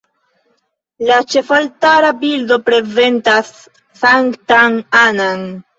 [1.09, 3.53] La ĉefaltara bildo prezentas
[4.03, 5.51] Sanktan Annan.